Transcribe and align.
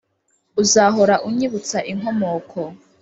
uzahora 0.61 1.15
unyibutsa 1.27 1.77
inkomoko 1.91 2.59